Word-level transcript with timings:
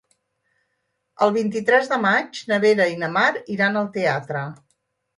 El 1.25 1.33
vint-i-tres 1.35 1.91
de 1.93 2.01
maig 2.07 2.41
na 2.53 2.59
Vera 2.65 2.91
i 2.97 2.99
na 3.05 3.13
Mar 3.21 3.31
iran 3.61 3.81
al 3.83 3.95
teatre. 4.01 4.47